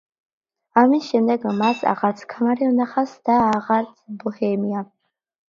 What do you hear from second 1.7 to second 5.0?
აღარც ქმარი უნახავს და აღარც ბოჰემია.